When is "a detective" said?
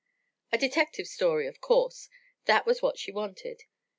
0.51-1.05